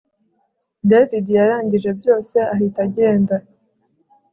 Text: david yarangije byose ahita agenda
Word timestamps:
david 0.89 1.25
yarangije 1.37 1.89
byose 1.99 2.37
ahita 2.53 2.79
agenda 2.87 3.35